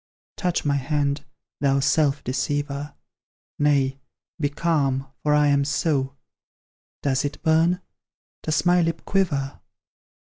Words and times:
Touch 0.35 0.65
my 0.65 0.77
hand, 0.77 1.25
thou 1.59 1.79
self 1.79 2.23
deceiver; 2.23 2.95
Nay 3.59 3.99
be 4.39 4.49
calm, 4.49 5.05
for 5.21 5.35
I 5.35 5.45
am 5.49 5.63
so: 5.63 6.15
Does 7.03 7.23
it 7.23 7.39
burn? 7.43 7.81
Does 8.41 8.65
my 8.65 8.81
lip 8.81 9.05
quiver? 9.05 9.59